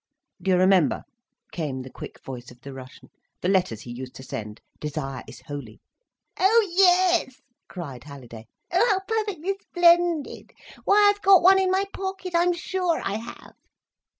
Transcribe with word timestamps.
"Do 0.41 0.49
you 0.49 0.57
remember," 0.57 1.03
came 1.51 1.83
the 1.83 1.91
quick 1.91 2.19
voice 2.23 2.49
of 2.49 2.61
the 2.61 2.73
Russian, 2.73 3.11
"the 3.41 3.47
letters 3.47 3.81
he 3.81 3.91
used 3.91 4.15
to 4.15 4.23
send. 4.23 4.59
'Desire 4.79 5.23
is 5.27 5.41
holy—'" 5.45 5.79
"Oh 6.39 6.73
yes!" 6.75 7.39
cried 7.67 8.05
Halliday. 8.05 8.47
"Oh, 8.73 8.87
how 8.89 9.01
perfectly 9.01 9.53
splendid. 9.61 10.53
Why, 10.85 11.07
I've 11.11 11.21
got 11.21 11.43
one 11.43 11.59
in 11.59 11.69
my 11.69 11.85
pocket. 11.93 12.33
I'm 12.33 12.51
sure 12.51 12.99
I 13.05 13.17
have." 13.17 13.53